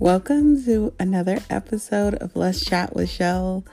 [0.00, 3.64] Welcome to another episode of Let's Chat with Shell.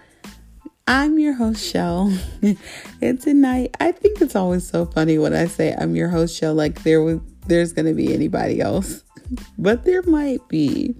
[0.88, 2.18] I'm your host, Shell.
[3.02, 6.56] and tonight, I think it's always so funny when I say I'm your host, Shell,
[6.56, 9.04] like there was there's gonna be anybody else.
[9.60, 10.96] but there might be.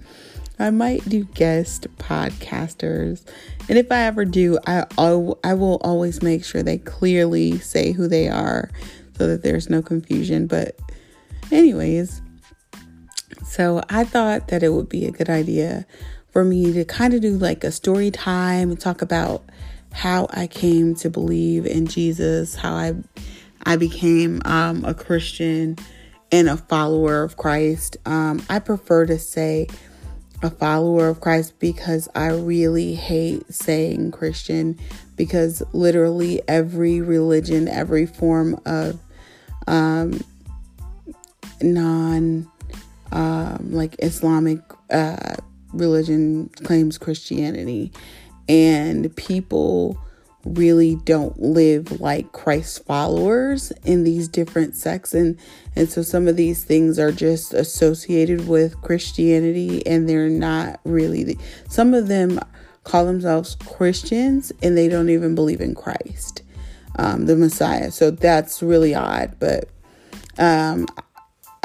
[0.60, 3.28] I might do guest podcasters.
[3.68, 8.06] And if I ever do, I, I will always make sure they clearly say who
[8.06, 8.70] they are
[9.18, 10.46] so that there's no confusion.
[10.46, 10.78] But,
[11.50, 12.22] anyways,
[13.46, 15.86] so I thought that it would be a good idea
[16.30, 19.42] for me to kind of do like a story time and talk about
[19.92, 22.94] how I came to believe in Jesus, how I
[23.64, 25.78] I became um, a Christian
[26.30, 27.96] and a follower of Christ.
[28.04, 29.68] Um, I prefer to say
[30.42, 34.78] a follower of Christ because I really hate saying Christian
[35.16, 39.00] because literally every religion, every form of
[39.66, 40.20] um,
[41.62, 42.50] non
[43.12, 45.36] um, like Islamic uh,
[45.72, 47.92] religion claims Christianity,
[48.48, 49.98] and people
[50.46, 55.12] really don't live like Christ followers in these different sects.
[55.12, 55.38] And
[55.74, 61.24] and so some of these things are just associated with Christianity and they're not really
[61.24, 62.40] the, some of them
[62.84, 66.42] call themselves Christians and they don't even believe in Christ
[66.96, 67.90] um, the Messiah.
[67.90, 69.68] So that's really odd but
[70.38, 70.86] um,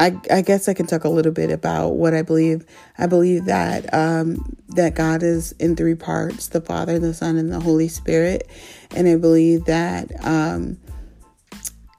[0.02, 2.66] I, I guess I can talk a little bit about what I believe.
[2.98, 7.52] I believe that um, that God is in three parts: the Father, the Son, and
[7.52, 8.50] the Holy Spirit.
[8.96, 10.80] And I believe that um,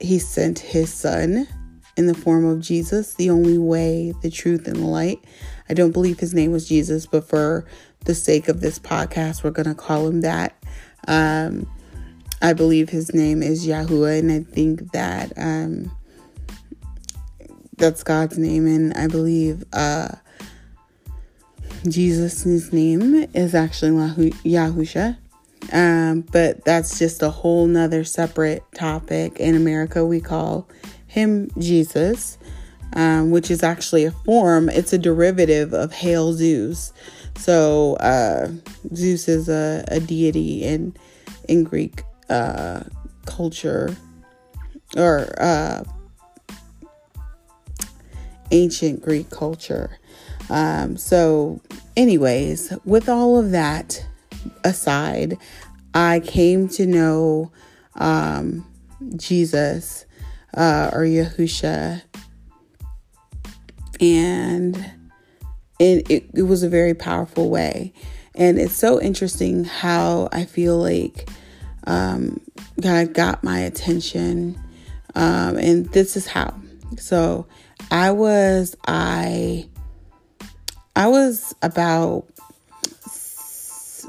[0.00, 1.46] He sent His Son
[1.96, 5.20] in the form of Jesus, the only way, the truth, and the light.
[5.68, 7.64] I don't believe His name was Jesus, but for
[8.04, 10.60] the sake of this podcast, we're to call Him that.
[11.06, 11.70] Um,
[12.40, 15.32] I believe His name is Yahuwah, and I think that.
[15.36, 15.92] Um,
[17.76, 20.08] that's God's name, and I believe uh,
[21.88, 23.90] Jesus' name is actually
[24.44, 25.16] Yahusha.
[25.72, 29.38] Um, but that's just a whole nother separate topic.
[29.38, 30.68] In America, we call
[31.06, 32.38] him Jesus,
[32.94, 36.92] um, which is actually a form, it's a derivative of Hail Zeus.
[37.38, 38.48] So, uh,
[38.94, 40.94] Zeus is a, a deity in,
[41.48, 42.82] in Greek uh,
[43.24, 43.96] culture
[44.96, 45.84] or uh,
[48.52, 49.98] ancient Greek culture.
[50.50, 51.60] Um, so,
[51.96, 54.04] anyways, with all of that
[54.64, 55.38] aside,
[55.94, 57.50] I came to know
[57.96, 58.66] um,
[59.16, 60.04] Jesus
[60.56, 62.02] uh, or Yahusha,
[64.00, 64.76] and
[65.78, 67.92] it, it, it was a very powerful way.
[68.34, 71.28] And it's so interesting how I feel like
[71.86, 72.40] um,
[72.80, 74.58] God got my attention.
[75.14, 76.54] Um, and this is how.
[76.96, 77.46] So
[77.92, 79.68] I was I
[80.96, 82.24] I was about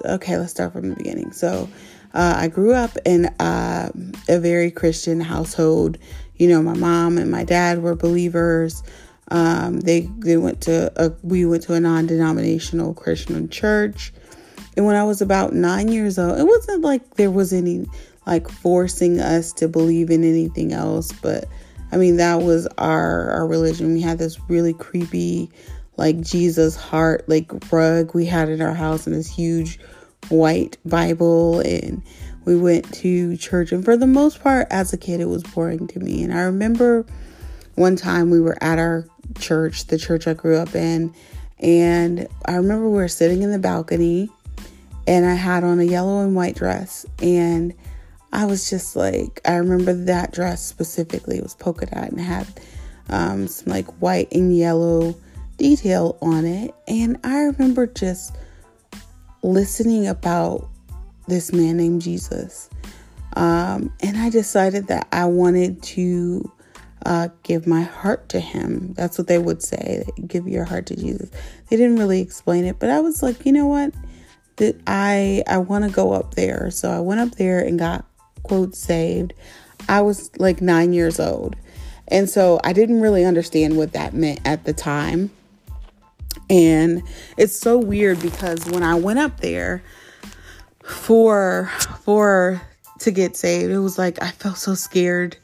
[0.05, 1.33] okay, let's start from the beginning.
[1.33, 1.69] So,
[2.13, 3.91] uh, I grew up in uh,
[4.29, 5.97] a very Christian household.
[6.37, 8.83] You know, my mom and my dad were believers.
[9.27, 14.13] Um, they they went to a, we went to a non-denominational Christian church.
[14.77, 17.85] And when I was about nine years old, it wasn't like there was any
[18.25, 21.49] like forcing us to believe in anything else, but
[21.93, 23.93] I mean, that was our our religion.
[23.93, 25.51] We had this really creepy,
[25.95, 29.79] like Jesus heart, like rug we had in our house, and this huge
[30.29, 32.01] white Bible, and
[32.45, 33.71] we went to church.
[33.71, 36.23] And for the most part, as a kid, it was boring to me.
[36.23, 37.05] And I remember
[37.75, 39.05] one time we were at our
[39.37, 41.13] church, the church I grew up in,
[41.59, 44.31] and I remember we were sitting in the balcony,
[45.05, 47.75] and I had on a yellow and white dress, and
[48.33, 51.37] I was just like, I remember that dress specifically.
[51.37, 52.47] It was polka dot and had
[53.09, 55.15] um, some like white and yellow
[55.57, 56.73] detail on it.
[56.87, 58.35] And I remember just
[59.43, 60.67] listening about
[61.27, 62.71] this man named Jesus.
[63.35, 66.51] Um, and I decided that I wanted to
[67.05, 68.93] uh, give my heart to him.
[68.93, 70.05] That's what they would say.
[70.25, 71.29] Give your heart to Jesus.
[71.69, 73.93] They didn't really explain it, but I was like, you know what?
[74.55, 76.71] That I I want to go up there.
[76.71, 78.05] So I went up there and got
[78.43, 79.33] quote saved,
[79.89, 81.55] I was like nine years old.
[82.07, 85.31] And so I didn't really understand what that meant at the time.
[86.49, 87.03] And
[87.37, 89.83] it's so weird because when I went up there
[90.83, 91.71] for
[92.03, 92.61] for
[92.99, 95.37] to get saved, it was like I felt so scared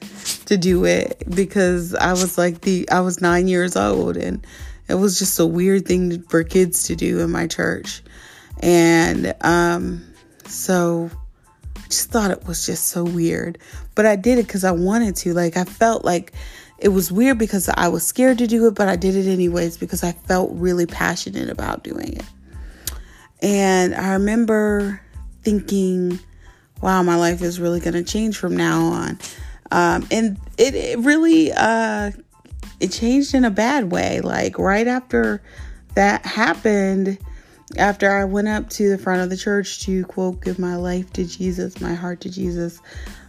[0.46, 4.46] to do it because I was like the I was 9 years old and
[4.88, 8.02] it was just a weird thing for kids to do in my church.
[8.60, 10.04] And um
[10.46, 11.10] so
[11.90, 13.58] just thought it was just so weird.
[13.94, 15.34] But I did it because I wanted to.
[15.34, 16.32] Like, I felt like
[16.78, 19.76] it was weird because I was scared to do it, but I did it anyways
[19.76, 22.24] because I felt really passionate about doing it.
[23.42, 25.00] And I remember
[25.42, 26.18] thinking,
[26.80, 29.18] wow, my life is really going to change from now on.
[29.70, 32.12] Um, and it, it really, uh,
[32.80, 34.20] it changed in a bad way.
[34.20, 35.42] Like right after
[35.94, 37.18] that happened,
[37.76, 41.12] after I went up to the front of the church to quote, give my life
[41.14, 42.80] to Jesus, my heart to Jesus,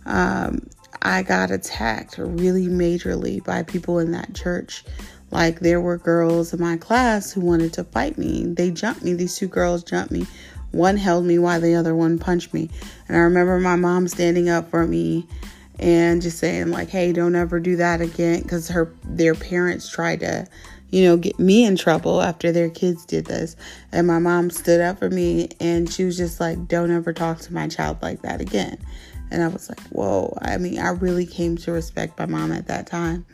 [0.06, 0.68] um,
[1.02, 4.84] I got attacked really majorly by people in that church.
[5.32, 8.46] Like there were girls in my class who wanted to fight me.
[8.46, 9.14] They jumped me.
[9.14, 10.28] These two girls jumped me.
[10.72, 12.70] One held me while the other one punched me.
[13.08, 15.28] And I remember my mom standing up for me
[15.80, 20.20] and just saying like, "Hey, don't ever do that again," because her their parents tried
[20.22, 20.48] to,
[20.92, 23.56] you know, get me in trouble after their kids did this.
[23.92, 27.40] And my mom stood up for me and she was just like, "Don't ever talk
[27.40, 28.78] to my child like that again."
[29.32, 32.68] And I was like, "Whoa!" I mean, I really came to respect my mom at
[32.68, 33.26] that time.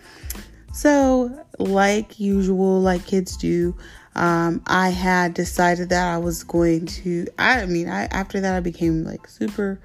[0.71, 3.75] So, like usual, like kids do,
[4.15, 7.27] um, I had decided that I was going to.
[7.39, 9.80] I, mean, I after that I became like super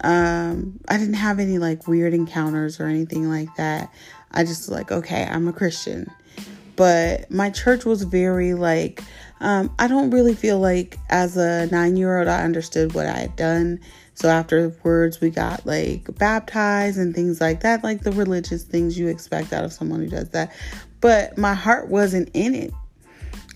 [0.00, 3.92] um, I didn't have any like weird encounters or anything like that.
[4.32, 6.10] I just like, okay, I'm a Christian.
[6.76, 9.02] But my church was very like,
[9.40, 13.18] um, I don't really feel like as a nine year old I understood what I
[13.18, 13.80] had done.
[14.14, 19.08] So afterwards, we got like baptized and things like that, like the religious things you
[19.08, 20.52] expect out of someone who does that.
[21.00, 22.72] But my heart wasn't in it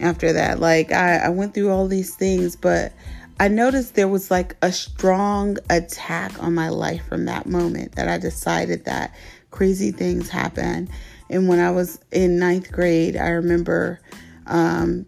[0.00, 0.58] after that.
[0.58, 2.92] Like I, I went through all these things, but
[3.40, 8.08] I noticed there was like a strong attack on my life from that moment that
[8.08, 9.14] I decided that
[9.52, 10.88] crazy things happen.
[11.30, 14.00] And when I was in ninth grade, I remember
[14.46, 15.06] um,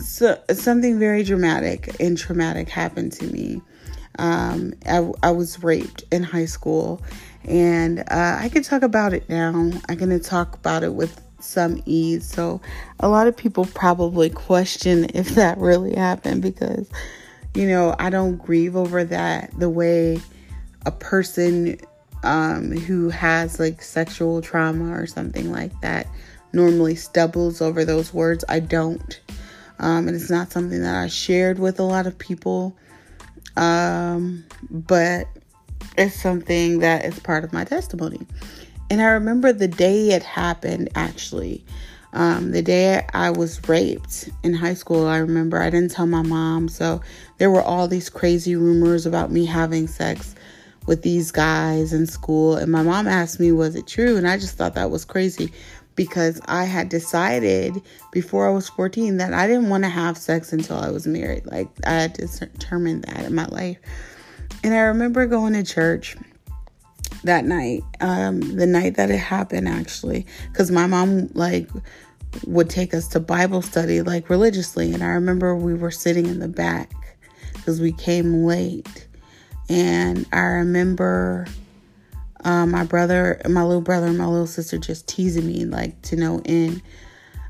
[0.00, 3.60] so, something very dramatic and traumatic happened to me.
[4.18, 7.02] Um, I, I, was raped in high school,
[7.44, 9.72] and uh, I can talk about it now.
[9.88, 12.24] I can talk about it with some ease.
[12.24, 12.60] So
[13.00, 16.88] a lot of people probably question if that really happened because,
[17.54, 20.20] you know, I don't grieve over that the way
[20.86, 21.78] a person
[22.24, 26.06] um, who has like sexual trauma or something like that
[26.52, 28.44] normally stumbles over those words.
[28.48, 29.20] I don't.
[29.78, 32.76] Um, and it's not something that I shared with a lot of people.
[33.56, 35.28] Um, but
[35.98, 38.26] it's something that is part of my testimony.
[38.90, 41.64] And I remember the day it happened, actually.
[42.12, 46.22] Um, the day I was raped in high school, I remember I didn't tell my
[46.22, 46.68] mom.
[46.68, 47.00] So
[47.38, 50.34] there were all these crazy rumors about me having sex
[50.86, 52.56] with these guys in school.
[52.56, 54.16] And my mom asked me, was it true?
[54.16, 55.52] And I just thought that was crazy
[55.96, 57.80] because I had decided
[58.12, 61.46] before I was 14 that I didn't want to have sex until I was married.
[61.46, 63.78] Like I had determined that in my life.
[64.62, 66.16] And I remember going to church
[67.24, 71.68] that night, um, the night that it happened, actually, because my mom like
[72.46, 76.40] would take us to Bible study like religiously, and I remember we were sitting in
[76.40, 76.92] the back
[77.52, 79.03] because we came late,
[79.68, 81.46] and I remember
[82.44, 86.16] um, my brother, my little brother, and my little sister just teasing me like to
[86.16, 86.82] no end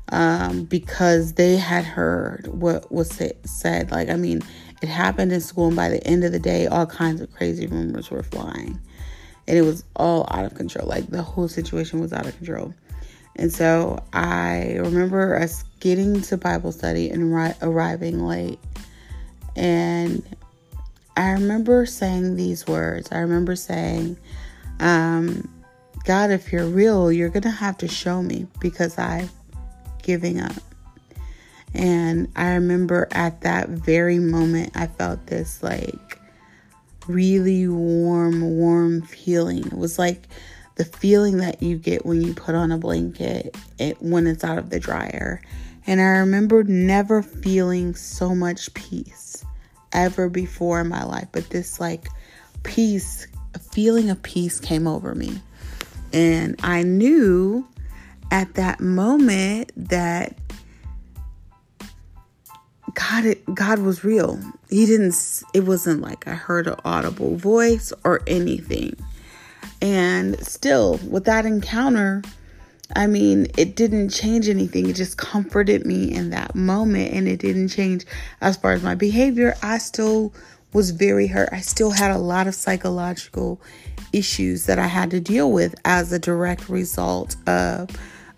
[0.09, 3.91] um, because they had heard what was said.
[3.91, 4.41] Like, I mean,
[4.81, 7.67] it happened in school, and by the end of the day, all kinds of crazy
[7.67, 8.79] rumors were flying
[9.47, 10.87] and it was all out of control.
[10.87, 12.73] Like the whole situation was out of control.
[13.35, 18.59] And so I remember us getting to Bible study and ri- arriving late.
[19.55, 20.23] And
[21.17, 23.09] I remember saying these words.
[23.11, 24.17] I remember saying,
[24.79, 25.49] um,
[26.03, 29.29] God, if you're real, you're going to have to show me because I'm
[30.03, 30.55] giving up.
[31.73, 36.19] And I remember at that very moment, I felt this like
[37.07, 39.65] really warm, warm feeling.
[39.65, 40.27] It was like
[40.75, 44.57] the feeling that you get when you put on a blanket it, when it's out
[44.57, 45.41] of the dryer.
[45.87, 49.24] And I remember never feeling so much peace
[49.93, 52.07] ever before in my life, but this like
[52.63, 55.41] peace, a feeling of peace came over me.
[56.13, 57.67] And I knew
[58.31, 60.37] at that moment that
[62.93, 64.39] God, God was real.
[64.69, 65.15] He didn't,
[65.53, 68.95] it wasn't like I heard an audible voice or anything.
[69.81, 72.21] And still, with that encounter,
[72.95, 74.89] I mean, it didn't change anything.
[74.89, 77.13] It just comforted me in that moment.
[77.13, 78.05] And it didn't change
[78.41, 79.55] as far as my behavior.
[79.63, 80.33] I still
[80.73, 81.49] was very hurt.
[81.51, 83.61] I still had a lot of psychological
[84.11, 87.89] issues that I had to deal with as a direct result of,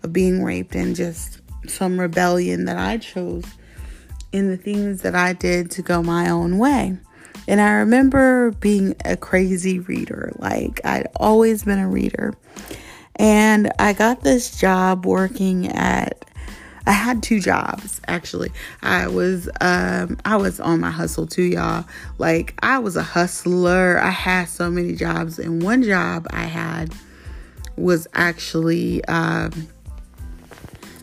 [0.02, 3.44] of being raped and just some rebellion that I chose
[4.32, 6.96] in the things that I did to go my own way.
[7.46, 10.32] And I remember being a crazy reader.
[10.36, 12.34] Like, I'd always been a reader.
[13.18, 16.24] And I got this job working at
[16.86, 18.50] I had two jobs actually.
[18.82, 21.84] I was um I was on my hustle too, y'all.
[22.16, 23.98] Like I was a hustler.
[23.98, 26.94] I had so many jobs and one job I had
[27.76, 29.68] was actually um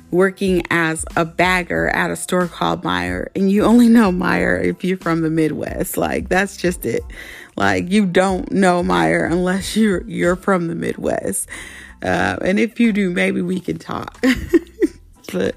[0.09, 3.27] working as a bagger at a store called Meijer.
[3.35, 5.97] And you only know Meijer if you're from the Midwest.
[5.97, 7.03] Like that's just it.
[7.55, 11.47] Like you don't know Meijer unless you're you're from the Midwest.
[12.05, 14.23] Uh, and if you do, maybe we can talk.
[15.33, 15.55] but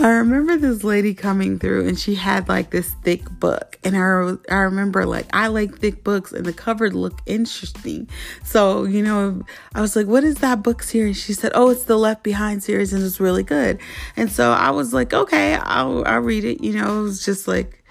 [0.00, 3.78] I remember this lady coming through and she had like this thick book.
[3.84, 8.08] And I, I remember like, I like thick books and the cover looked interesting.
[8.42, 9.42] So, you know,
[9.76, 11.22] I was like, what is that book series?
[11.22, 13.78] She said, oh, it's the Left Behind series and it's really good.
[14.16, 16.64] And so I was like, okay, I'll, I'll read it.
[16.64, 17.81] You know, it was just like,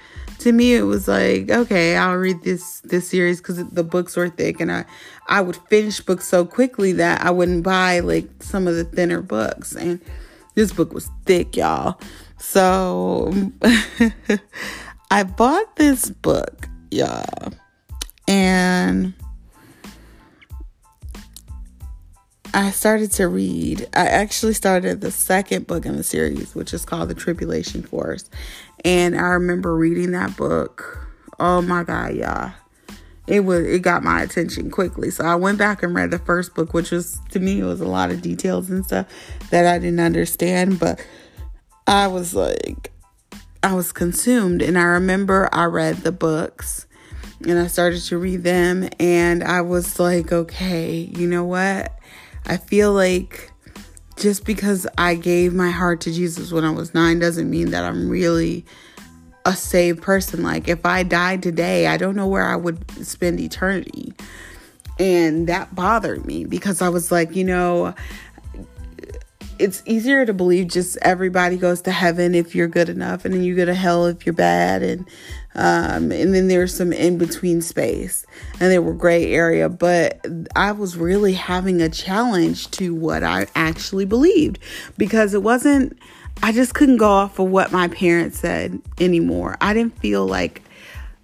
[0.42, 4.30] to me it was like okay i'll read this this series because the books were
[4.30, 4.86] thick and i
[5.28, 9.22] i would finish books so quickly that i wouldn't buy like some of the thinner
[9.22, 10.00] books and
[10.56, 12.00] this book was thick, y'all.
[12.38, 13.34] So
[15.12, 17.54] I bought this book, y'all.
[18.28, 19.14] And
[22.54, 23.88] I started to read.
[23.94, 28.30] I actually started the second book in the series, which is called The Tribulation Force.
[28.84, 31.08] And I remember reading that book.
[31.40, 32.54] Oh my God, y'all
[33.28, 35.10] it was it got my attention quickly.
[35.10, 37.82] So I went back and read the first book, which was to me it was
[37.82, 39.08] a lot of details and stuff
[39.52, 41.06] that I didn't understand, but
[41.88, 42.92] I was like
[43.64, 46.88] I was consumed and I remember I read the books
[47.48, 51.98] and I started to read them and I was like, okay, you know what?
[52.46, 53.51] I feel like
[54.18, 57.84] just because I gave my heart to Jesus when I was 9 doesn't mean that
[57.84, 58.66] I'm really
[59.46, 60.44] a saved person.
[60.44, 64.14] Like if I died today, I don't know where I would spend eternity.
[65.00, 67.96] And that bothered me because I was like, you know,
[69.62, 73.44] it's easier to believe just everybody goes to heaven if you're good enough and then
[73.44, 75.08] you go to hell if you're bad and
[75.54, 78.26] um, and then there's some in between space
[78.60, 80.26] and there were gray area but
[80.56, 84.60] i was really having a challenge to what i actually believed
[84.98, 85.98] because it wasn't
[86.44, 89.58] I just couldn't go off of what my parents said anymore.
[89.62, 90.64] I didn't feel like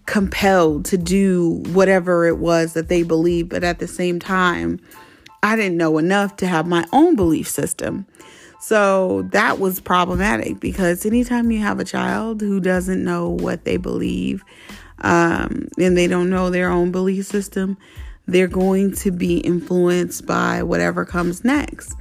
[0.06, 4.80] compelled to do whatever it was that they believed, but at the same time,
[5.44, 8.06] I didn't know enough to have my own belief system.
[8.60, 13.78] So that was problematic because anytime you have a child who doesn't know what they
[13.78, 14.44] believe
[15.02, 17.78] um, and they don't know their own belief system,
[18.26, 21.94] they're going to be influenced by whatever comes next.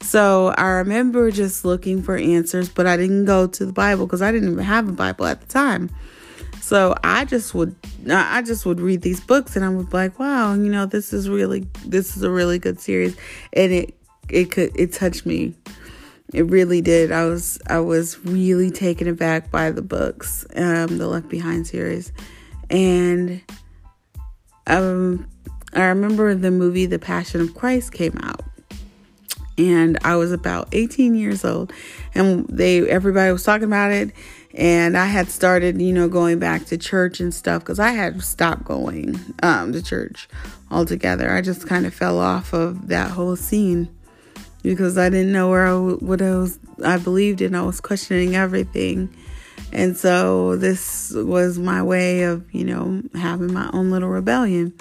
[0.00, 4.22] So I remember just looking for answers, but I didn't go to the Bible because
[4.22, 5.90] I didn't even have a Bible at the time.
[6.66, 7.76] So I just would
[8.10, 11.28] I just would read these books and I was like, wow, you know, this is
[11.28, 13.16] really this is a really good series.
[13.52, 13.94] And it
[14.28, 15.54] it could it touched me.
[16.34, 17.12] It really did.
[17.12, 22.10] I was I was really taken aback by the books, um, the Left Behind series.
[22.68, 23.40] And
[24.66, 25.28] um
[25.72, 28.42] I remember the movie The Passion of Christ came out
[29.56, 31.72] and I was about 18 years old
[32.14, 34.10] and they everybody was talking about it
[34.56, 38.22] and I had started, you know, going back to church and stuff cuz I had
[38.22, 40.28] stopped going um to church
[40.70, 41.30] altogether.
[41.30, 43.88] I just kind of fell off of that whole scene
[44.62, 47.54] because I didn't know where I, what I was I believed in.
[47.54, 49.14] I was questioning everything.
[49.72, 54.72] And so this was my way of, you know, having my own little rebellion.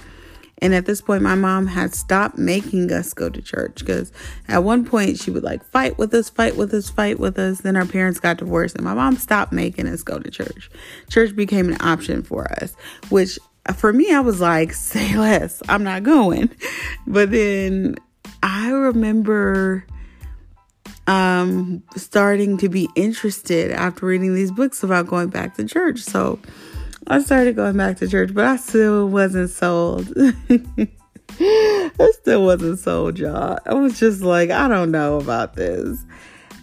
[0.65, 4.11] And at this point, my mom had stopped making us go to church because
[4.47, 7.61] at one point she would like fight with us, fight with us, fight with us.
[7.61, 10.71] Then our parents got divorced and my mom stopped making us go to church.
[11.07, 12.75] Church became an option for us,
[13.09, 13.37] which
[13.75, 16.49] for me, I was like, say less, I'm not going.
[17.05, 17.97] But then
[18.41, 19.85] I remember
[21.05, 25.99] um starting to be interested after reading these books about going back to church.
[25.99, 26.39] So
[27.07, 30.11] I started going back to church, but I still wasn't sold.
[31.39, 33.59] I still wasn't sold, y'all.
[33.65, 36.03] I was just like, I don't know about this.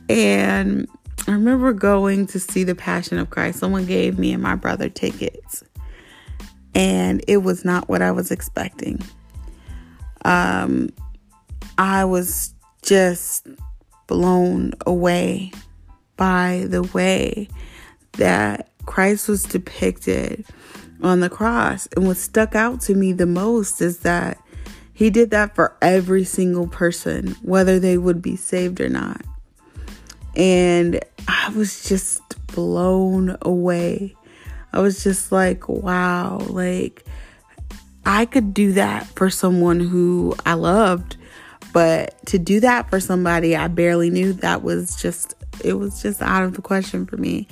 [0.08, 0.88] And
[1.28, 3.60] I remember going to see the Passion of Christ.
[3.60, 5.62] Someone gave me and my brother tickets,
[6.74, 9.00] and it was not what I was expecting.
[10.24, 10.90] Um,
[11.78, 13.46] I was just
[14.08, 15.52] blown away
[16.16, 17.48] by the way
[18.14, 20.44] that Christ was depicted
[21.02, 21.88] on the cross.
[21.96, 24.38] And what stuck out to me the most is that
[24.92, 29.22] he did that for every single person, whether they would be saved or not.
[30.36, 34.16] And I was just blown away.
[34.72, 37.04] I was just like, wow, like
[38.06, 41.16] I could do that for someone who I loved,
[41.72, 45.34] But to do that for somebody I barely knew, that was just
[45.64, 47.48] it was just out of the question for me.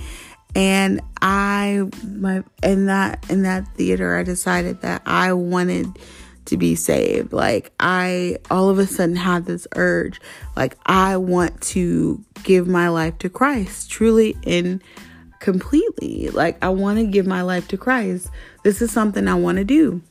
[0.54, 5.98] And I my in that in that theater I decided that I wanted
[6.46, 7.32] to be saved.
[7.32, 10.20] Like I all of a sudden had this urge
[10.56, 14.82] like I want to give my life to Christ truly and
[15.38, 16.28] completely.
[16.30, 18.30] Like I want to give my life to Christ.
[18.62, 20.02] This is something I want to do.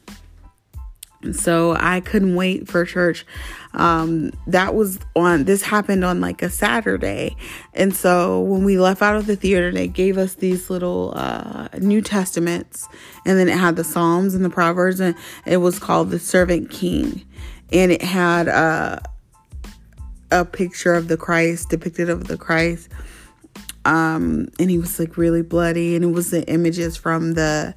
[1.33, 3.25] So I couldn't wait for church.
[3.73, 7.35] Um, that was on, this happened on like a Saturday.
[7.73, 11.67] And so when we left out of the theater, they gave us these little uh,
[11.77, 12.87] New Testaments.
[13.25, 15.01] And then it had the Psalms and the Proverbs.
[15.01, 15.13] And
[15.45, 17.25] it was called The Servant King.
[17.71, 18.99] And it had uh,
[20.31, 22.89] a picture of the Christ, depicted of the Christ.
[23.83, 25.95] Um, and he was like really bloody.
[25.95, 27.75] And it was the images from the.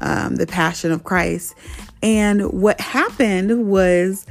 [0.00, 1.54] Um, the Passion of Christ.
[2.02, 4.26] And what happened was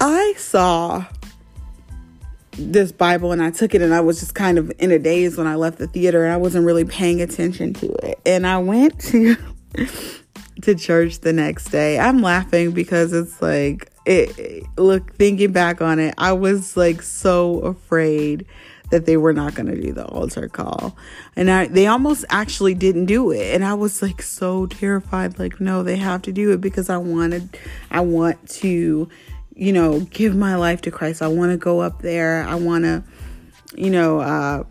[0.00, 1.04] I saw
[2.52, 5.36] this Bible and I took it and I was just kind of in a daze
[5.36, 8.20] when I left the theater and I wasn't really paying attention to it.
[8.26, 9.36] And I went to
[10.62, 11.98] to church the next day.
[11.98, 17.60] I'm laughing because it's like it look thinking back on it, I was like so
[17.60, 18.46] afraid
[18.92, 20.96] that they were not going to do the altar call.
[21.34, 23.54] And I, they almost actually didn't do it.
[23.54, 26.98] And I was like so terrified like no, they have to do it because I
[26.98, 27.58] wanted
[27.90, 29.08] I want to
[29.54, 31.20] you know, give my life to Christ.
[31.20, 32.42] I want to go up there.
[32.44, 33.02] I want to
[33.74, 34.64] you know, uh,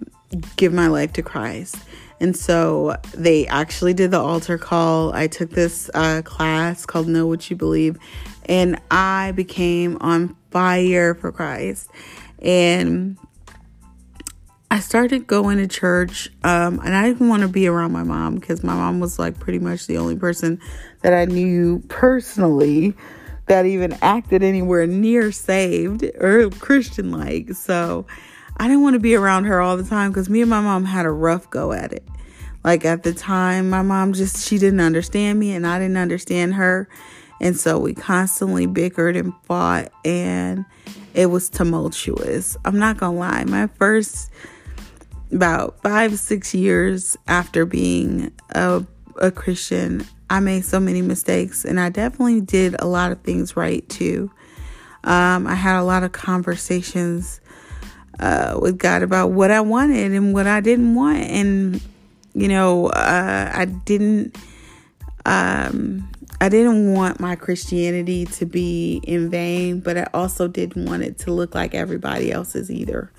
[0.55, 1.77] give my life to Christ.
[2.19, 5.13] And so they actually did the altar call.
[5.13, 7.97] I took this uh, class called Know What You Believe,
[8.45, 11.89] and I became on fire for Christ.
[12.39, 13.17] And
[14.71, 18.35] I started going to church, um, and I didn't want to be around my mom
[18.35, 20.61] because my mom was like pretty much the only person
[21.01, 22.95] that I knew personally
[23.47, 27.51] that even acted anywhere near saved or Christian like.
[27.51, 28.07] So
[28.55, 30.85] I didn't want to be around her all the time because me and my mom
[30.85, 32.07] had a rough go at it.
[32.63, 36.53] Like at the time, my mom just, she didn't understand me and I didn't understand
[36.53, 36.87] her.
[37.41, 40.63] And so we constantly bickered and fought, and
[41.13, 42.55] it was tumultuous.
[42.63, 44.31] I'm not gonna lie, my first
[45.31, 48.83] about five, six years after being a,
[49.19, 53.55] a Christian, I made so many mistakes, and I definitely did a lot of things
[53.55, 54.31] right too.
[55.03, 57.41] Um, I had a lot of conversations
[58.19, 61.81] uh, with God about what I wanted and what I didn't want, and
[62.33, 64.37] you know, uh, I didn't.
[65.25, 71.03] Um, I didn't want my Christianity to be in vain, but I also didn't want
[71.03, 73.11] it to look like everybody else's either.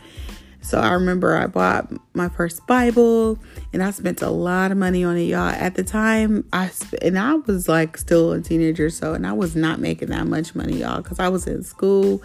[0.63, 3.37] So I remember I bought my first Bible
[3.73, 5.49] and I spent a lot of money on it, y'all.
[5.49, 9.33] At the time, I sp- and I was like still a teenager, so and I
[9.33, 12.23] was not making that much money, y'all, because I was in school.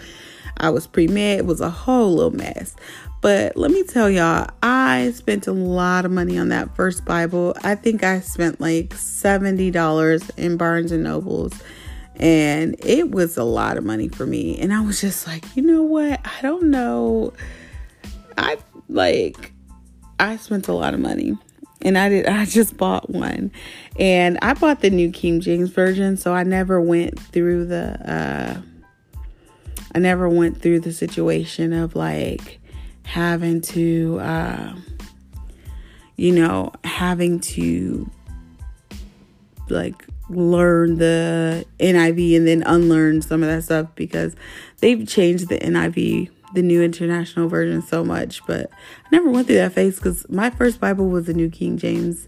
[0.57, 1.39] I was pre med.
[1.39, 2.75] It was a whole little mess.
[3.21, 7.55] But let me tell y'all, I spent a lot of money on that first Bible.
[7.63, 11.53] I think I spent like $70 in Barnes and Nobles.
[12.17, 14.57] And it was a lot of money for me.
[14.59, 16.19] And I was just like, you know what?
[16.23, 17.33] I don't know
[18.37, 18.57] I
[18.89, 19.53] like
[20.19, 21.37] I spent a lot of money.
[21.81, 23.51] And I did I just bought one.
[23.99, 28.61] And I bought the new King James version so I never went through the uh
[29.93, 32.59] I never went through the situation of like
[33.03, 34.75] having to uh
[36.17, 38.09] you know having to
[39.69, 44.35] like learn the NIV and then unlearn some of that stuff because
[44.79, 48.69] they've changed the NIV the New International Version so much, but
[49.05, 52.27] I never went through that phase because my first Bible was the New King James,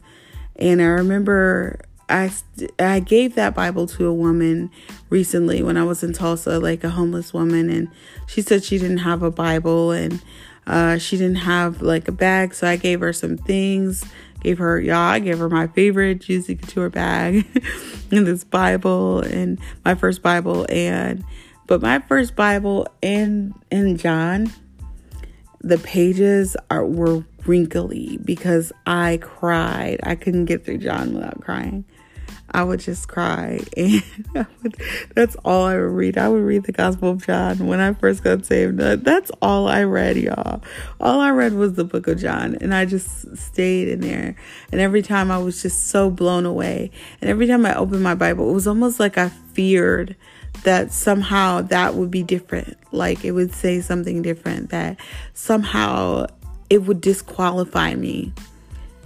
[0.55, 1.79] and I remember
[2.09, 2.31] I
[2.79, 4.71] I gave that Bible to a woman
[5.09, 7.87] recently when I was in Tulsa, like a homeless woman, and
[8.27, 10.21] she said she didn't have a Bible and
[10.67, 14.05] uh, she didn't have like a bag, so I gave her some things.
[14.41, 17.45] Gave her, y'all, I gave her my favorite Juicy Couture bag
[18.11, 21.25] and this Bible and my first Bible and
[21.69, 24.51] but my first Bible in in John,
[25.61, 29.99] the pages are were wrinkly because I cried.
[30.01, 31.85] I couldn't get through John without crying.
[32.51, 34.03] I would just cry, and
[35.15, 36.17] that's all I would read.
[36.17, 38.77] I would read the Gospel of John when I first got saved.
[38.77, 40.61] That's all I read, y'all.
[40.99, 44.35] All I read was the Book of John, and I just stayed in there.
[44.71, 46.91] And every time I was just so blown away.
[47.21, 50.15] And every time I opened my Bible, it was almost like I feared
[50.63, 52.77] that somehow that would be different.
[52.91, 54.97] Like it would say something different, that
[55.33, 56.27] somehow
[56.69, 58.33] it would disqualify me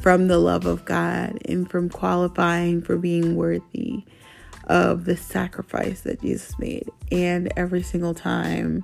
[0.03, 4.03] from the love of God and from qualifying for being worthy
[4.65, 6.89] of the sacrifice that Jesus made.
[7.09, 8.83] And every single time,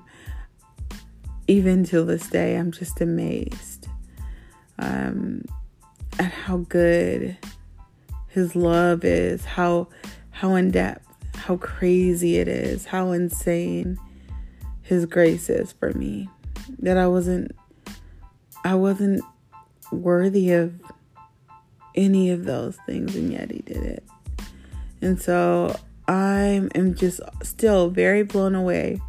[1.46, 3.90] even till this day, I'm just amazed
[4.78, 5.44] um,
[6.18, 7.36] at how good
[8.30, 9.90] his love is, how
[10.32, 11.06] how in depth,
[11.36, 14.00] how crazy it is, how insane
[14.84, 16.30] his grace is for me.
[16.80, 17.52] That I wasn't
[18.64, 19.22] I wasn't
[19.92, 20.80] worthy of
[22.00, 24.04] any of those things and yet he did it.
[25.02, 29.02] And so I am just still very blown away.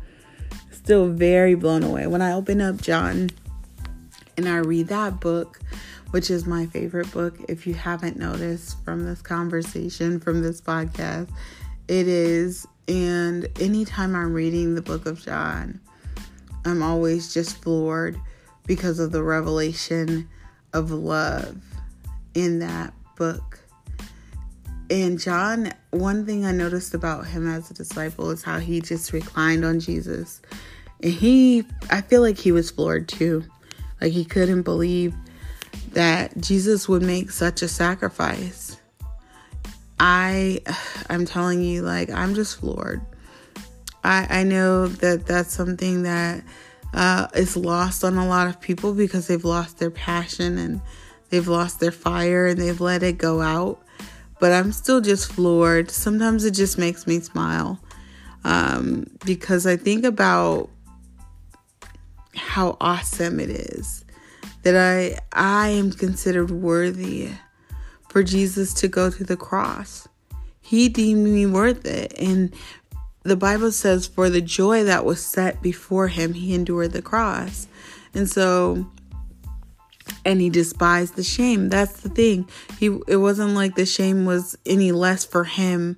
[0.72, 2.08] Still very blown away.
[2.08, 3.30] When I open up John
[4.36, 5.60] and I read that book,
[6.10, 11.30] which is my favorite book, if you haven't noticed from this conversation, from this podcast,
[11.86, 12.66] it is.
[12.88, 15.80] And anytime I'm reading the book of John,
[16.64, 18.20] I'm always just floored
[18.66, 20.28] because of the revelation
[20.72, 21.69] of love
[22.34, 23.60] in that book.
[24.90, 29.12] And John, one thing I noticed about him as a disciple is how he just
[29.12, 30.42] reclined on Jesus.
[31.00, 33.44] And he, I feel like he was floored too.
[34.00, 35.14] Like he couldn't believe
[35.92, 38.80] that Jesus would make such a sacrifice.
[40.00, 40.62] I,
[41.08, 43.02] I'm telling you, like, I'm just floored.
[44.02, 46.42] I, I know that that's something that
[46.94, 50.80] uh, is lost on a lot of people because they've lost their passion and
[51.30, 53.80] they've lost their fire and they've let it go out.
[54.38, 55.90] But I'm still just floored.
[55.90, 57.78] Sometimes it just makes me smile
[58.44, 60.70] um, because I think about
[62.34, 64.04] how awesome it is
[64.62, 67.30] that I I am considered worthy
[68.08, 70.08] for Jesus to go to the cross.
[70.60, 72.54] He deemed me worth it and
[73.22, 77.68] the Bible says for the joy that was set before him he endured the cross.
[78.14, 78.90] And so
[80.24, 81.68] and he despised the shame.
[81.68, 82.48] That's the thing.
[82.78, 85.96] He it wasn't like the shame was any less for him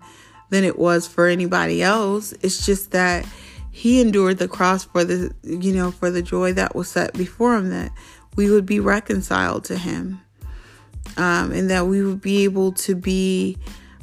[0.51, 2.33] than it was for anybody else.
[2.43, 3.27] It's just that
[3.73, 7.57] he endured the cross for the you know for the joy that was set before
[7.57, 7.91] him that
[8.37, 10.21] we would be reconciled to him
[11.17, 13.57] um, and that we would be able to be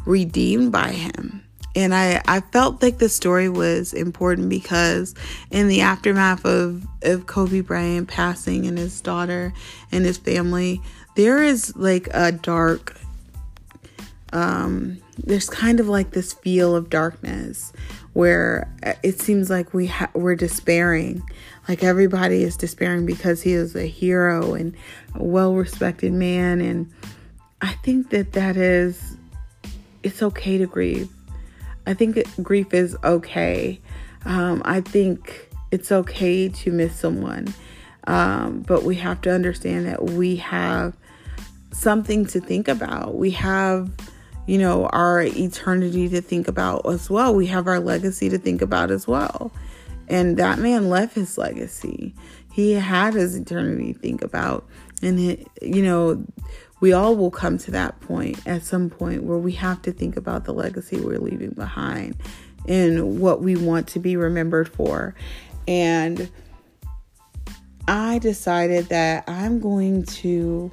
[0.06, 1.44] redeemed by him
[1.76, 5.14] and I, I felt like the story was important because
[5.52, 9.54] in the aftermath of, of Kobe Bryant passing and his daughter
[9.92, 10.82] and his family,
[11.16, 12.98] there is like a dark,
[14.34, 17.72] um, there's kind of like this feel of darkness
[18.14, 18.72] where
[19.04, 21.22] it seems like we ha- we're despairing.
[21.68, 24.76] Like everybody is despairing because he is a hero and
[25.14, 26.62] a well-respected man.
[26.62, 26.92] And
[27.62, 29.18] i think that that is
[30.04, 31.10] it's okay to grieve
[31.90, 33.82] I think grief is okay.
[34.24, 37.52] Um, I think it's okay to miss someone.
[38.06, 40.96] Um, but we have to understand that we have
[41.72, 43.16] something to think about.
[43.16, 43.92] We have,
[44.46, 47.34] you know, our eternity to think about as well.
[47.34, 49.52] We have our legacy to think about as well.
[50.08, 52.14] And that man left his legacy.
[52.52, 54.68] He had his eternity to think about.
[55.02, 56.24] And, it, you know,
[56.80, 60.16] we all will come to that point at some point where we have to think
[60.18, 62.16] about the legacy we're leaving behind
[62.68, 65.16] and what we want to be remembered for.
[65.68, 66.30] And
[67.88, 70.72] I decided that I'm going to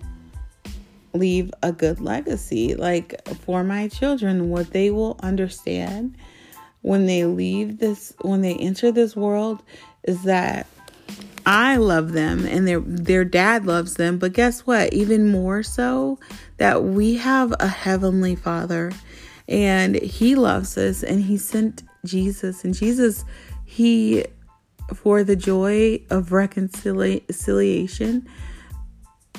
[1.15, 6.17] leave a good legacy, like for my children, what they will understand
[6.83, 9.63] when they leave this, when they enter this world,
[10.05, 10.67] is that
[11.47, 14.93] I love them and their their dad loves them, but guess what?
[14.93, 16.19] Even more so
[16.57, 18.91] that we have a heavenly Father
[19.49, 23.25] and he loves us and he sent Jesus and Jesus
[23.65, 24.25] he
[24.93, 28.29] for the joy of reconciliation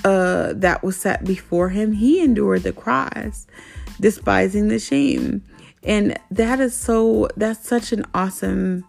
[0.05, 3.47] uh that was set before him, he endured the cross,
[3.99, 5.43] despising the shame.
[5.83, 8.85] And that is so that's such an awesome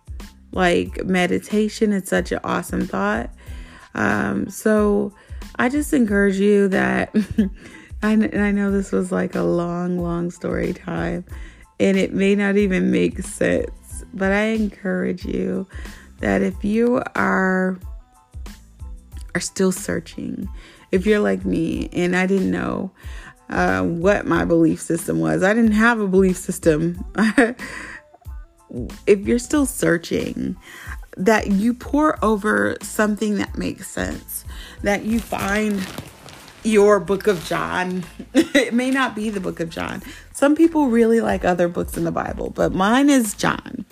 [0.58, 1.92] like meditation.
[1.92, 3.30] It's such an awesome thought.
[3.94, 5.14] Um, so
[5.56, 7.14] I just encourage you that
[8.02, 11.24] I, I know this was like a long, long story time
[11.78, 15.68] and it may not even make sense, but I encourage you
[16.18, 17.78] that if you are
[19.36, 20.48] are still searching,
[20.90, 22.90] if you're like me and I didn't know
[23.48, 27.04] uh, what my belief system was, I didn't have a belief system.
[29.06, 30.56] if you're still searching,
[31.16, 34.44] that you pour over something that makes sense,
[34.82, 35.86] that you find
[36.62, 38.04] your book of John.
[38.34, 40.02] it may not be the book of John.
[40.32, 43.84] Some people really like other books in the Bible, but mine is John.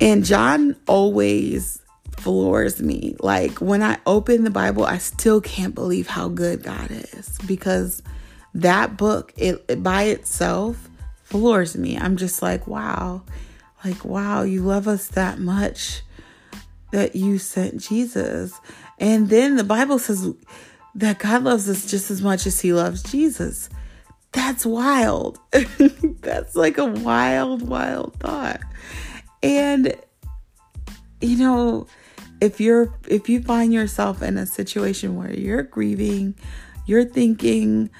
[0.00, 1.80] And John always
[2.16, 3.16] floors me.
[3.20, 8.02] Like when I open the Bible, I still can't believe how good God is because
[8.54, 10.88] that book it, it by itself
[11.24, 11.96] floors me.
[11.96, 13.22] I'm just like, wow,
[13.84, 16.02] like, wow, you love us that much
[16.92, 18.58] that you sent Jesus.
[18.98, 20.32] And then the Bible says
[20.94, 23.70] that God loves us just as much as he loves Jesus.
[24.32, 25.38] That's wild.
[26.20, 28.60] That's like a wild, wild thought.
[29.42, 29.94] And
[31.20, 31.86] you know,
[32.40, 36.34] if you're if you find yourself in a situation where you're grieving,
[36.86, 37.90] you're thinking,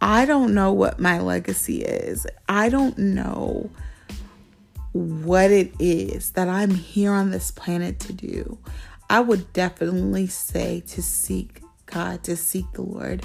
[0.00, 2.26] I don't know what my legacy is.
[2.48, 3.70] I don't know
[4.98, 8.58] what it is that I'm here on this planet to do.
[9.10, 13.24] I would definitely say to seek God, to seek the Lord,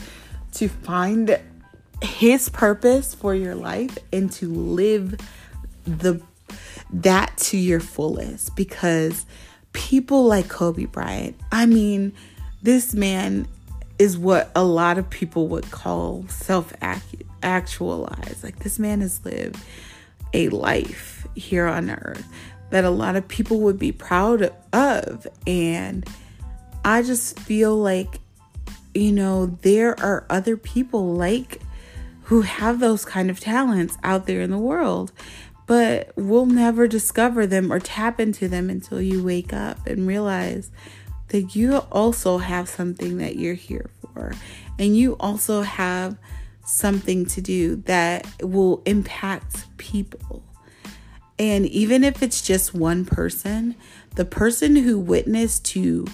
[0.54, 1.40] to find
[2.02, 5.20] his purpose for your life and to live
[5.86, 6.22] the
[6.92, 9.26] that to your fullest because
[9.74, 12.14] people like Kobe Bryant, I mean,
[12.62, 13.48] this man
[14.00, 16.74] is what a lot of people would call self
[17.42, 18.44] actualized.
[18.44, 19.58] Like, this man has lived
[20.34, 22.28] a life here on earth
[22.70, 25.28] that a lot of people would be proud of.
[25.46, 26.08] And
[26.84, 28.20] I just feel like,
[28.94, 31.62] you know, there are other people like
[32.24, 35.12] who have those kind of talents out there in the world
[35.66, 40.72] but we'll never discover them or tap into them until you wake up and realize
[41.30, 44.34] that you also have something that you're here for.
[44.78, 46.18] And you also have
[46.64, 50.44] something to do that will impact people.
[51.40, 53.76] And even if it's just one person,
[54.16, 56.08] the person who witnessed to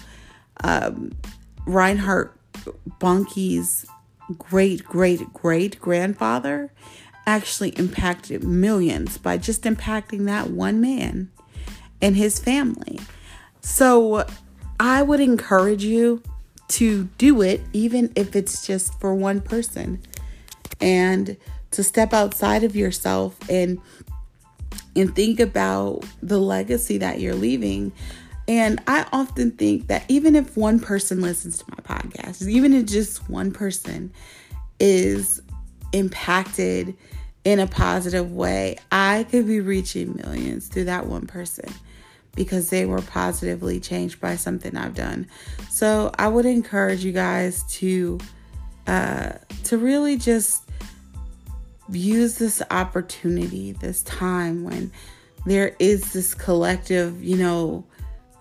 [0.64, 1.12] um,
[1.66, 2.32] Reinhard
[2.98, 3.86] Bonnke's
[4.38, 6.70] great great great grandfather
[7.26, 11.30] actually impacted millions by just impacting that one man
[12.00, 12.98] and his family.
[13.60, 14.26] So
[14.78, 16.22] I would encourage you
[16.68, 20.00] to do it, even if it's just for one person,
[20.80, 21.36] and
[21.72, 23.80] to step outside of yourself and
[24.96, 27.92] and think about the legacy that you're leaving.
[28.48, 32.86] And I often think that even if one person listens to my podcast, even if
[32.86, 34.12] just one person
[34.80, 35.40] is
[35.92, 36.96] impacted
[37.44, 41.72] in a positive way, I could be reaching millions through that one person
[42.34, 45.26] because they were positively changed by something I've done.
[45.68, 48.18] So I would encourage you guys to
[48.86, 49.32] uh,
[49.64, 50.64] to really just
[51.90, 54.92] use this opportunity, this time when
[55.46, 57.84] there is this collective, you know,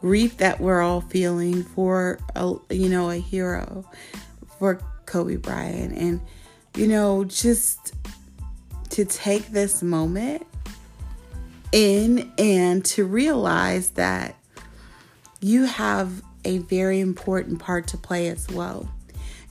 [0.02, 3.86] grief that we're all feeling for a you know a hero
[4.58, 6.22] for Kobe Bryant and
[6.76, 7.94] you know just
[8.92, 10.46] to take this moment
[11.72, 14.36] in and to realize that
[15.42, 18.90] you have a very important part to play as well.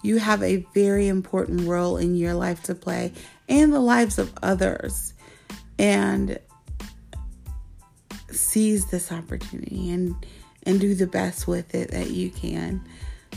[0.02, 3.12] You have a very important role in your life to play
[3.48, 5.12] and the lives of others.
[5.78, 6.38] And
[8.30, 10.14] seize this opportunity and
[10.64, 12.84] and do the best with it that you can.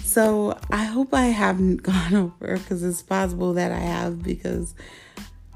[0.04, 4.74] So I hope I haven't gone over because it's possible that I have because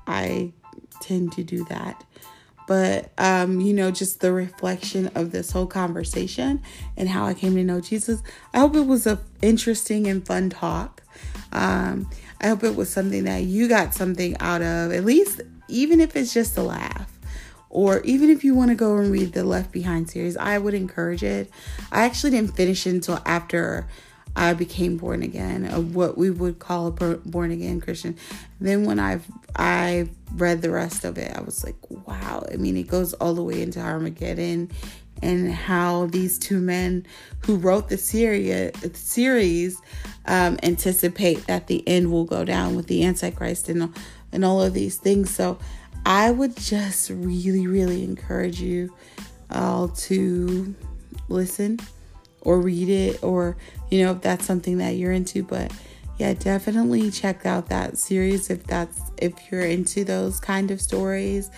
[0.08, 0.54] I
[1.02, 2.04] tend to do that.
[2.68, 6.64] But, um, you know, just the reflection of this whole conversation
[6.98, 8.24] and how I came to know Jesus.
[8.54, 11.04] I hope it was a interesting and fun talk.
[11.52, 12.10] Um,
[12.42, 16.16] I hope it was something that you got something out of, at least, even if
[16.16, 17.12] it's just a laugh.
[17.70, 20.74] Or even if you want to go and read the Left Behind series, I would
[20.74, 21.52] encourage it.
[21.92, 23.86] I actually didn't finish it until after
[24.36, 28.18] I became born again, of what we would call a born again Christian.
[28.60, 32.46] Then when I've I read the rest of it, I was like, wow.
[32.52, 34.72] I mean, it goes all the way into Armageddon
[35.22, 37.06] and how these two men
[37.46, 39.82] who wrote the series, series
[40.26, 43.94] um, anticipate that the end will go down with the Antichrist and,
[44.32, 45.34] and all of these things.
[45.34, 45.58] So
[46.06, 48.94] I would just really, really encourage you
[49.52, 50.76] all to
[51.30, 51.80] listen
[52.42, 53.58] or read it or
[53.90, 55.72] you know if that's something that you're into but
[56.18, 61.50] yeah definitely check out that series if that's if you're into those kind of stories.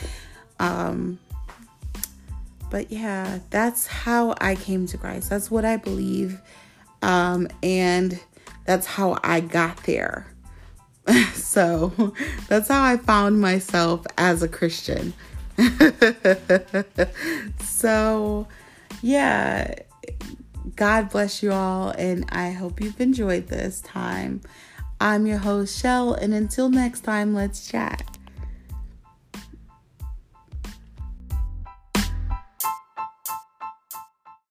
[0.60, 1.20] Um
[2.70, 5.30] but yeah that's how i came to christ.
[5.30, 6.41] That's what i believe.
[7.02, 8.20] Um and
[8.65, 10.28] that's how i got there.
[11.34, 12.13] So
[12.50, 15.13] that's how i found myself as a christian.
[17.62, 18.48] So
[19.02, 19.76] yeah
[20.75, 24.41] God bless you all, and I hope you've enjoyed this time.
[24.99, 28.16] I'm your host, Shell, and until next time, let's chat.